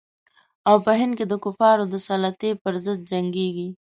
او 0.69 0.75
په 0.85 0.91
هند 0.99 1.13
کې 1.17 1.25
د 1.27 1.33
کفارو 1.43 1.85
د 1.93 1.95
سلطې 2.07 2.51
پر 2.63 2.73
ضد 2.85 2.99
جنګیږي. 3.11 3.69